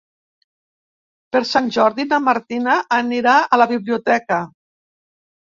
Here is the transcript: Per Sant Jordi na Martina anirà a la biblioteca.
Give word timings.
Per 1.35 1.41
Sant 1.49 1.67
Jordi 1.75 2.05
na 2.15 2.19
Martina 2.31 2.79
anirà 2.99 3.37
a 3.45 3.61
la 3.65 3.69
biblioteca. 3.75 4.43